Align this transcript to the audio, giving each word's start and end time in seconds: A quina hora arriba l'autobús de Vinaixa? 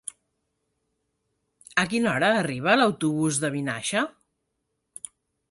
A 1.81 1.83
quina 1.91 2.09
hora 2.13 2.31
arriba 2.39 2.75
l'autobús 2.81 3.39
de 3.45 3.53
Vinaixa? 3.59 4.05